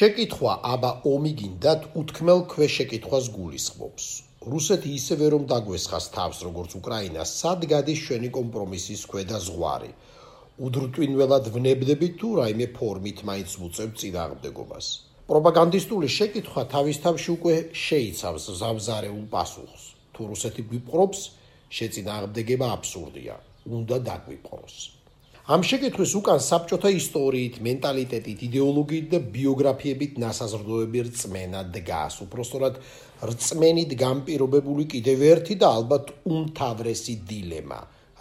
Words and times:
შეკითხვა 0.00 0.52
აბა 0.64 0.90
ომი 1.08 1.30
გინდათ 1.38 1.82
უთქმელ 2.00 2.38
ქვეშეკითხვას 2.50 3.26
გულისხმობს. 3.36 4.04
რუსეთი 4.52 4.90
ისევე 4.98 5.26
რომ 5.34 5.42
დაგვესხას 5.50 6.06
თავს 6.14 6.38
როგორც 6.46 6.76
უკრაინა, 6.78 7.26
სად 7.28 7.66
გადის 7.72 8.00
ჩვენი 8.06 8.30
კომპრომისის 8.36 9.02
ქვედა 9.10 9.40
ზღვარი? 9.46 9.90
უდრტვინველად 10.68 11.50
ვნებდებით 11.56 12.14
თუ 12.22 12.28
რაიმე 12.38 12.66
ფორმით 12.78 13.20
მაინც 13.28 13.50
ვუწევ 13.60 13.90
წინააღმდეგობას? 14.00 14.86
პროპაგანდისტული 15.28 16.08
შეკითხვა 16.16 16.62
თავისთავში 16.76 17.28
უკვე 17.36 17.56
შეიცავს 17.84 18.44
ზავზარეულ 18.60 19.26
პასუხს. 19.36 19.84
თუ 20.16 20.22
რუსეთი 20.32 20.62
გვიპყრობს, 20.70 21.20
შეწინააღმდეგება 21.76 22.72
აბსურდია. 22.76 23.36
უნდა 23.68 23.96
დაგვიპყროს. 24.08 24.99
ამ 25.50 25.64
შეკითხვის 25.66 26.12
უკან 26.14 26.38
საბჭოთა 26.46 26.90
ისტორიით, 26.94 27.56
მენტალიტეტით, 27.66 28.42
идеოლოგიით 28.46 29.06
და 29.10 29.18
ბიოგრაფიებით 29.34 30.20
ნასაზრდოები 30.22 31.00
რწმენა 31.08 31.62
დგას. 31.74 32.18
უпростоრად 32.22 32.76
რწმენით 33.26 33.96
გამპირობებული 33.98 34.86
კიდევ 34.92 35.24
ერთი 35.32 35.56
და 35.58 35.72
ალბათ 35.74 36.12
უმთავრესი 36.30 37.14
დილემა. 37.26 37.80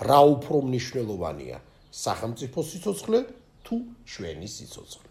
რა 0.09 0.19
უფრო 0.25 0.57
მნიშვნელოვანია, 0.73 1.61
სახელმწიფო 1.93 2.59
სიცოცხლე 2.65 3.19
თუ 3.61 3.77
შვენი 4.09 4.49
სიცოცხლე? 4.49 5.07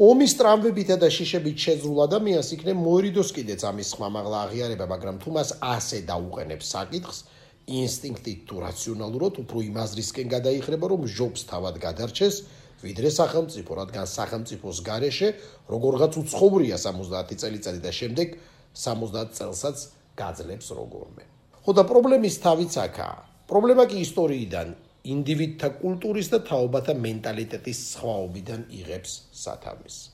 ომის 0.00 0.32
ტრამვებითა 0.40 0.96
და 0.96 1.08
შიშებით 1.12 1.56
შეძრულ 1.60 1.98
ადამიანს 2.08 2.48
იქნებ 2.56 2.78
მოერიდოს 2.88 3.30
კიდეც 3.36 3.60
ამის 3.68 3.90
ხმამაღლა 3.94 4.38
აღიარება, 4.48 4.86
მაგრამ 4.90 5.16
თუ 5.20 5.28
მას 5.36 5.48
ასე 5.60 5.98
დაუყენებს 6.08 6.66
საკითხს, 6.72 7.18
ინსტინქტით 7.64 8.40
თუ 8.44 8.60
რაციონალურად 8.60 9.40
უფრო 9.40 9.58
იმაზრისკენ 9.64 10.28
გადაიხრება, 10.28 10.86
რომ 10.92 11.08
ჯობს 11.08 11.48
თავად 11.48 11.80
გადარჩეს, 11.80 12.36
ვიდრე 12.84 13.08
სახელმწიფო, 13.08 13.72
რადგან 13.80 14.06
სახელმწიფოს 14.06 14.78
გარეშე 14.84 15.28
როგორღაც 15.72 16.12
უცხოურია 16.20 16.76
70 16.76 17.40
წელიწადი 17.40 17.80
და 17.80 17.92
შემდეგ 18.00 18.28
70 18.76 19.32
წელსაც 19.32 19.76
გაძლებს 20.20 20.68
როგორმე. 20.76 21.24
ხო 21.64 21.72
და 21.72 21.84
პრობლემის 21.88 22.36
თავიც 22.44 22.72
აქაა. 22.84 23.18
პრობლემა 23.48 23.84
კი 23.88 23.96
ისტორიიდან, 24.04 24.68
ინდივიდთა 25.04 25.68
კულტურის 25.80 26.28
და 26.32 26.38
თაობათა 26.48 26.92
მენტალიტეტის 27.00 27.78
სხვაობიდან 27.96 28.60
იღებს 28.68 29.12
სათავეს. 29.32 30.13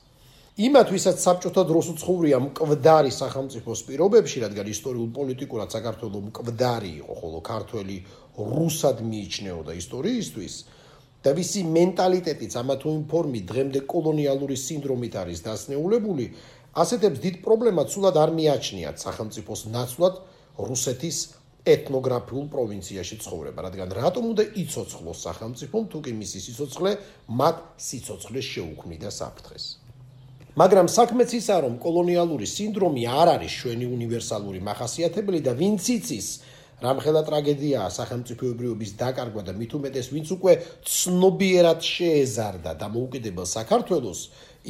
იმათვისაც 0.59 1.15
საბჭოთა 1.23 1.63
დროს 1.63 1.87
უცხოურია 1.95 2.37
მკვდარი 2.43 3.11
სახელმწიფოს 3.15 3.81
პირობებში, 3.87 4.41
რადგან 4.43 4.67
ისტორიულ 4.67 5.09
პოლიტიკურად 5.15 5.71
საქართველოს 5.71 6.25
მკვდარი 6.27 6.91
იყო, 6.99 7.13
ხოლო 7.21 7.39
ქართველი 7.39 7.95
რუსად 8.35 8.99
მიიჩნეოდა 8.99 9.71
ისტორიისთვის 9.79 10.55
და 11.23 11.31
ვისი 11.39 11.61
მენტალიტეტიც 11.71 12.51
ამა 12.59 12.75
თუ 12.83 12.87
იმ 12.99 13.03
ფორმით 13.07 13.45
დღემდე 13.47 13.79
კოლონიალური 13.87 14.57
სინდრომით 14.59 15.15
არის 15.23 15.39
დასნეულებული, 15.47 16.25
ასეთებს 16.75 17.23
დიდ 17.23 17.35
პრობლემას 17.47 17.87
სულად 17.95 18.15
არ 18.19 18.31
მიაჩნიათ 18.35 18.97
სახელმწიფოს 18.99 19.61
ნაცვლად 19.71 20.15
რუსეთის 20.59 21.17
ეთნოგრაფიულ 21.61 22.45
პროვინციაში 22.51 23.15
ცხოვრება, 23.23 23.59
რადგან 23.71 23.89
რატომ 23.93 24.23
უნდა 24.35 24.43
იცოცხლოს 24.65 25.19
სახელმწიფო, 25.31 25.77
თუ 25.93 25.97
კი 26.01 26.11
მისი 26.11 26.39
სიცოცხლე 26.43 26.91
მათ 27.39 27.55
სიცოცხლეს 27.87 28.45
შეუქმნიდა 28.51 29.09
საფრთხეს. 29.13 29.80
მაგრამ 30.51 30.89
საქმეც 30.91 31.31
ისაა 31.37 31.63
რომ 31.63 31.75
კოლონიალური 31.79 32.43
სინდრომი 32.43 33.03
არ 33.07 33.29
არის 33.39 33.53
ჩვენი 33.61 33.85
უნივერსალური 33.87 34.59
מחასიათებელი 34.59 35.39
და 35.47 35.53
ვინც 35.55 35.85
იცის 35.95 36.27
რამხელა 36.83 37.21
ტრაგედიაა 37.23 37.87
სახელმწიფოებრიობის 37.95 38.91
დაკარგვა 38.99 39.41
და 39.47 39.53
მით 39.55 39.71
უმეტეს 39.79 40.07
ვინც 40.11 40.27
უკვე 40.35 40.53
ცნობიერად 40.91 41.79
შეეზარდა 41.87 42.71
დამოუკიდებელ 42.83 43.47
საქართველოს 43.47 44.19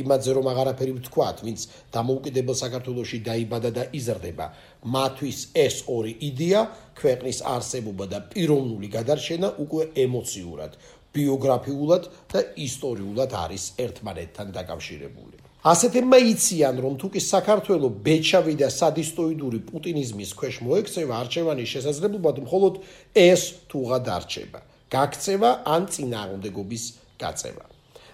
იმაზე 0.06 0.30
რომ 0.38 0.46
აღარაფერი 0.54 0.94
ვთქვათ 1.02 1.38
ვინც 1.50 1.60
დამოუკიდებელ 1.98 2.56
საქართველოსში 2.62 3.20
დაიბადა 3.26 3.72
და 3.74 3.84
იზრდება 3.98 4.46
მათვის 4.86 5.40
ეს 5.66 5.76
ორი 5.98 6.14
იდეა 6.30 6.62
ქვეყნის 7.02 7.40
არსებობა 7.56 8.06
და 8.14 8.20
პიროვნული 8.30 8.88
გადარჩენა 9.02 9.56
უკვე 9.66 9.84
ემოციურად 10.06 10.78
ბიოგრაფიულად 11.16 12.04
და 12.32 12.40
ისტორიულად 12.68 13.32
არის 13.44 13.64
ერთმანეთთან 13.86 14.48
დაკავშირებული. 14.58 15.36
ასეთებმა 15.62 16.18
იციან 16.34 16.76
რომ 16.84 16.94
თუ 17.02 17.08
კი 17.14 17.22
საქართველოს 17.22 17.98
ბეჩავი 18.06 18.54
და 18.62 18.70
სადისტოიდური 18.82 19.60
პუტინიზმის 19.70 20.32
ქვეშ 20.40 20.56
მოექცევა 20.66 21.14
არჩევანის 21.22 21.72
შესაძლებლობა 21.74 22.30
მხოლოდ 22.46 22.74
ეს 23.14 23.42
თუღა 23.70 23.98
დარჩება. 24.08 24.60
გაქცევა 24.90 25.50
ან 25.76 25.82
წინააღმდეგობის 25.94 26.84
გაწევა. 27.22 27.66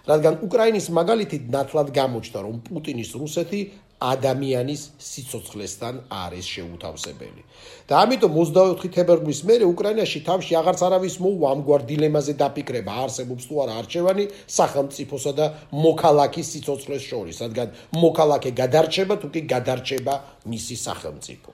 რადგან 0.08 0.36
უკრაინის 0.46 0.88
მაგალითით 1.00 1.44
ნათლად 1.52 1.88
გამოჩნდა 1.92 2.40
რომ 2.48 2.56
პუტინის 2.68 3.12
რუსეთი 3.22 3.62
ადამიანის 3.98 4.82
სიცოცხლესთან 5.02 5.96
არის 6.14 6.46
შეუთავსებელი. 6.46 7.42
და 7.90 7.94
ამიტომ 8.04 8.32
24 8.38 8.90
თებერვლის 8.94 9.40
მერე 9.50 9.66
უკრაინაში 9.74 10.20
თავში 10.28 10.54
აღარც 10.60 10.82
არავის 10.88 11.16
მოუვა 11.24 11.48
ამგვარ 11.56 11.82
დილემაზე 11.90 12.34
დაფიქრება, 12.42 12.92
არსებობს 13.04 13.44
თუ 13.50 13.56
არა 13.64 13.74
არჩევანი 13.82 14.26
სახელმწიფოსა 14.58 15.32
და 15.40 15.46
მოქალაქის 15.72 16.48
სიცოცხლეს 16.54 17.04
შორის, 17.10 17.38
რადგან 17.42 17.68
მოქალაქე 18.04 18.52
გადარჩება 18.62 19.16
თუ 19.22 19.28
კი 19.34 19.42
გადარჩება 19.54 20.14
მისი 20.46 20.76
სახელმწიფო. 20.88 21.52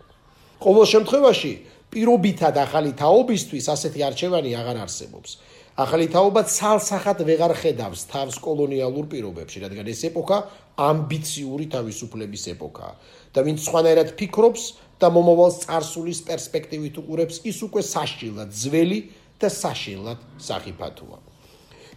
ყოველ 0.63 0.85
შემთხვევაში 0.93 1.51
პირობითად 1.93 2.55
ახალი 2.57 2.91
თაობისთვის 2.97 3.65
ასეთი 3.75 3.99
არჩევანი 4.09 4.51
აღარ 4.57 4.77
არსებობს. 4.83 5.31
ახალი 5.73 6.05
თაობა 6.13 6.43
ცალსახად 6.45 7.23
ვეღარ 7.25 7.53
ხედავს 7.57 8.05
თავს 8.05 8.35
კოლონიალურ 8.45 9.07
პირობებში, 9.09 9.65
რადგან 9.65 9.89
ეს 9.89 10.05
ეპოქა 10.05 10.37
ამბიციური 10.77 11.65
თავისუფლების 11.73 12.43
ეპოქაა. 12.53 12.93
და 13.33 13.39
ვინც 13.41 13.59
სხვანაირად 13.65 14.09
ფიქრობს 14.13 14.63
და 15.01 15.09
მომავალს 15.09 15.65
წარსულის 15.65 16.19
პერსპექტივით 16.29 16.95
უყურებს, 17.01 17.41
ის 17.49 17.57
უკვე 17.65 17.81
საშილად 17.81 18.49
ძველი 18.53 18.99
და 19.41 19.49
საშილად 19.49 20.19
საფათოა. 20.37 21.17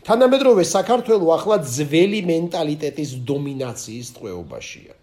თანამედროვე 0.08 0.64
საქართველოს 0.64 1.34
ახლა 1.36 1.56
ძველი 1.60 2.20
მენტალიტეტის 2.32 3.10
დომინაციის 3.28 4.08
წვეობაშია. 4.16 4.94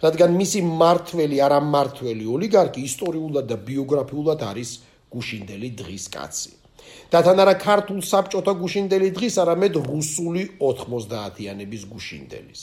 რადგან 0.00 0.30
მისი 0.32 0.60
მართველი 0.64 1.36
არა 1.44 1.60
მართველი 1.60 2.24
ოლიგარქი 2.24 2.80
ისტორიულად 2.88 3.44
და 3.52 3.56
ბიოგრაფიულად 3.68 4.40
არის 4.48 4.70
გუშინდელი 5.12 5.68
დღის 5.76 6.04
კაცი. 6.08 6.63
და 7.12 7.18
თან 7.22 7.38
არა 7.44 7.54
ქართულ 7.60 8.00
საბჭოთა 8.02 8.52
გუშინდელი 8.62 9.10
დღის, 9.16 9.34
არამედ 9.42 9.74
რუსული 9.90 10.42
90-იანების 10.60 11.82
გუშინდელის. 11.92 12.62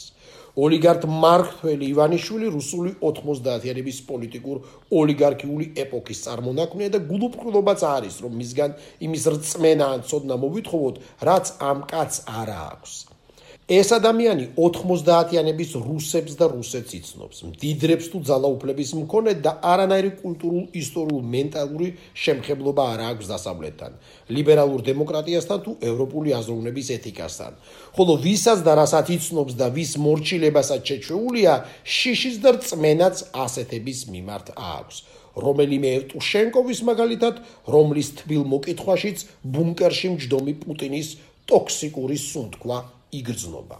ოლიგარქ 0.55 1.05
მარქველი 1.07 1.85
ივანიშვილი 1.93 2.47
რუსული 2.51 2.91
90-იანების 2.99 3.99
პოლიტიკურ 4.09 4.57
ოლიგარქიული 4.91 5.69
ეპოქის 5.83 6.23
წარმონაქმნია 6.25 6.89
და 6.95 6.99
გულუბრყვილობაც 7.07 7.85
არის, 7.87 8.19
რომ 8.25 8.35
მისგან 8.41 8.75
იმის 9.07 9.23
რწმენა 9.35 9.85
ან 9.95 10.03
ცოდნა 10.11 10.35
მოვითხოვოთ, 10.43 10.95
რაც 11.23 11.55
ამ 11.71 11.87
კაც 11.87 12.21
არა 12.27 12.59
აქვს. 12.75 13.10
ეს 13.69 13.93
ადამიანი 13.93 14.47
90-იანების 14.57 15.75
რუსებს 15.85 16.33
და 16.33 16.47
რუსეთს 16.49 16.93
იცნობს, 16.97 17.37
მდიდრებს 17.45 18.05
თუ 18.09 18.19
ძალაუფლების 18.25 18.89
მქონე 19.05 19.33
და 19.45 19.51
არანაირი 19.61 20.11
კულტურულ, 20.17 20.63
ისტორიულ, 20.81 21.21
მენტალური 21.21 21.87
შემხებლობა 22.17 22.83
არ 22.93 23.01
აქვს 23.11 23.27
დასავლეთთან, 23.31 23.91
ლიბერალურ 24.33 24.81
დემოკრატიასთან 24.81 25.59
თუ 25.61 25.71
ევროპული 25.77 26.29
აზროვნების 26.41 26.87
ეთიკასთან. 26.97 27.51
ხოლო 27.95 28.13
ვისაც 28.25 28.59
და 28.65 28.73
რასაც 28.81 29.07
იცნობს 29.17 29.53
და 29.53 29.67
ვის 29.77 29.91
მორჩილებასაც 30.05 30.81
შეჩეულია, 30.81 31.53
შიშის 31.85 32.35
და 32.41 32.49
რწმენაც 32.57 33.15
ასეთების 33.45 33.99
მიმართ 34.09 34.47
აქვს. 34.57 34.95
რომელიმე 35.31 35.87
ევტუშენკოვის 35.97 36.79
მაგალითად, 36.91 37.35
რომლის 37.71 38.09
თბილ 38.19 38.43
მოკითხვაშიც 38.51 39.17
ბუნკერში 39.47 40.07
მჯდომი 40.17 40.53
პუტინის 40.59 41.07
ტოქსიკური 41.47 42.17
სუნთქვა 42.19 43.00
იგრძნობა. 43.19 43.77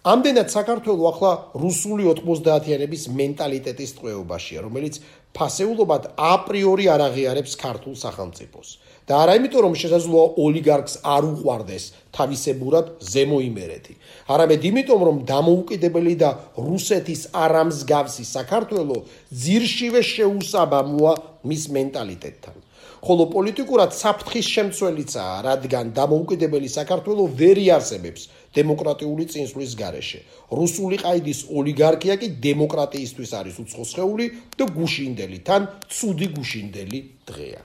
ამდენად 0.00 0.48
საქართველოს 0.48 1.08
ახლა 1.12 1.32
რუსული 1.60 2.04
90-იანების 2.08 3.02
მენტალიტეტის 3.20 3.90
წვეობაშია, 3.98 4.60
რომელიც 4.64 4.94
ფასეულობად 5.36 6.02
აპრიორი 6.16 6.86
არ 6.94 7.00
აღიარებს 7.08 7.52
ქართულ 7.60 7.94
სახელმწიფოს. 8.04 8.68
და 9.10 9.16
არა 9.26 9.32
იმიტომ 9.38 9.62
რომ 9.66 9.74
შესაძლოა 9.82 10.26
ოლიგარქს 10.38 10.94
არ 11.02 11.22
უყვარდეს 11.34 11.84
თავისებურად 12.14 12.86
ზემო 13.02 13.38
იმერეთი, 13.42 13.94
არამედ 14.30 14.60
იმიტომ 14.70 15.00
რომ 15.08 15.16
დამოუკიდებელი 15.26 16.14
და 16.22 16.30
რუსეთის 16.54 17.22
არამსგავსი 17.44 18.24
საქართველოს 18.36 19.06
ძირშივე 19.42 20.00
შეუსაბამოა 20.14 21.14
მის 21.42 21.62
მენტალიტეტთან. 21.76 22.56
ხოლო 23.00 23.24
პოლიტიკურად 23.32 23.94
საფრთხის 23.96 24.46
შემცველიცაა, 24.54 25.36
რადგან 25.48 25.92
დამოუკიდებელი 25.96 26.68
საქართველოს 26.68 27.32
ვერ 27.40 27.56
იარსებებს 27.64 28.22
დემოკრატიული 28.58 29.24
წინსვლის 29.32 29.72
გარეშე. 29.80 30.20
რუსული 30.60 30.96
ყაიდის 31.00 31.40
ოლიგარქია 31.48 32.14
კი 32.20 32.28
დემოკრატიისთვის 32.44 33.30
არის 33.40 33.56
უცხო 33.64 33.84
შეეული 33.94 34.26
და 34.58 34.64
გუშინდელი, 34.76 35.38
თან 35.48 35.62
ცუდი 35.96 36.28
გუშინდელი 36.36 37.00
დღეა. 37.30 37.62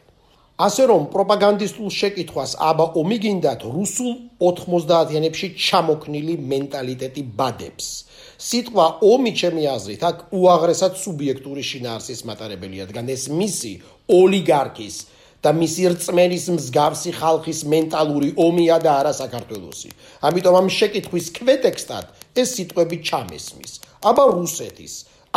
ასე 0.55 0.83
რომ 0.87 1.01
პროპაგანდისტულ 1.11 1.89
შეკითხვას 1.91 2.51
აბა 2.63 2.85
ომი 2.95 3.17
გინდათ 3.23 3.61
რუსულ 3.75 4.13
90-იანებში 4.39 5.47
ჩამოქნილი 5.59 6.35
მენტალიტეტი 6.51 7.23
ბადებს. 7.39 7.87
სიტყვა 8.39 8.85
ომი 9.03 9.31
ჩემი 9.35 9.63
აზრით 9.75 10.01
აქ 10.09 10.17
უაღრესად 10.31 10.93
სუბიექტური 11.03 11.63
შინაარსის 11.71 12.23
მატარებელია, 12.29 12.87
რადგან 12.87 13.07
ეს 13.15 13.23
მისი 13.27 13.73
ოლიგარქის 14.07 14.95
და 15.45 15.53
მისი 15.53 15.83
რწმენის 15.93 16.45
მსგავსი 16.57 17.11
ხალხის 17.21 17.59
მენტალური 17.69 18.29
ომია 18.45 18.77
და 18.81 18.91
არა 19.01 19.13
საქართველოსი. 19.21 19.89
ამიტომ 20.25 20.55
ამ 20.61 20.67
შეკითხვის 20.77 21.27
ქვეტექსტად 21.37 22.05
ეს 22.41 22.49
სიტყვები 22.57 22.97
ჩამესმის. 23.05 23.71
აბა 24.09 24.25
რუსეთის, 24.37 24.93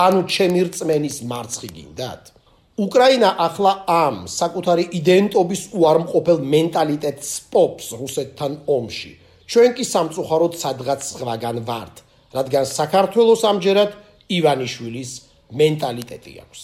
ანუ 0.06 0.20
ჩემი 0.34 0.60
რწმენის 0.68 1.16
მარცხი 1.28 1.68
გინდათ? 1.76 2.22
უკრაინა 2.78 3.30
ახლა 3.46 3.72
ამ 3.90 4.16
საკუთარი 4.30 4.84
იდენტობის 4.98 5.62
უარმყოფელ 5.78 6.38
მენტალიტეტს 6.54 7.30
პოპს 7.52 7.86
რუსეთთან 8.00 8.52
ომში. 8.76 9.12
ჩვენ 9.50 9.70
კი 9.76 9.84
სამწუხაროდ 9.92 10.54
სადღაც 10.62 11.00
სხვაგან 11.12 11.58
ვართ, 11.68 11.96
რადგან 12.36 12.64
საქართველოს 12.78 13.42
ამჯერად 13.50 13.90
ივანიშვილის 14.36 15.10
მენტალიტეტი 15.60 16.32
აქვს. 16.44 16.60